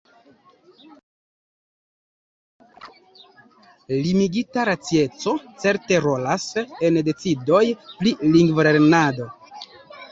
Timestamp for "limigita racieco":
4.05-5.37